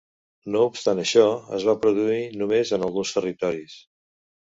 No 0.55 0.63
obstant 0.69 1.01
això, 1.03 1.27
es 1.59 1.67
va 1.69 1.77
produir 1.85 2.19
només 2.43 2.75
en 2.79 2.89
alguns 2.91 3.17
territoris. 3.21 3.81